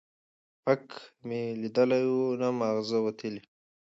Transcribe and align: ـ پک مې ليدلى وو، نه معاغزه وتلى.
ـ 0.33 0.61
پک 0.63 0.83
مې 1.27 1.41
ليدلى 1.61 2.01
وو، 2.09 2.27
نه 2.41 2.47
معاغزه 2.59 2.99
وتلى. 3.05 3.41